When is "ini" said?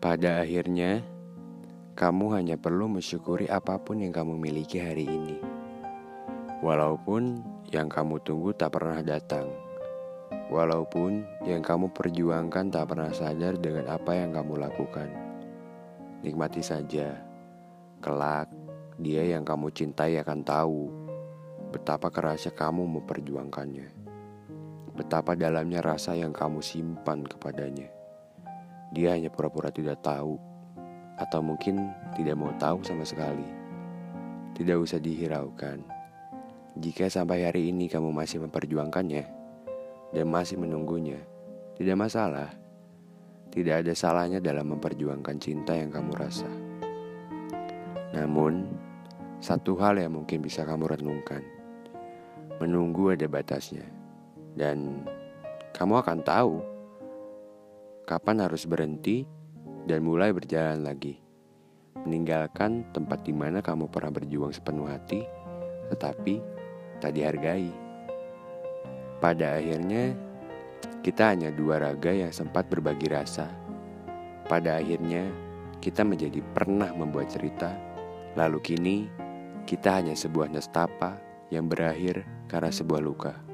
5.04-5.36, 37.70-37.86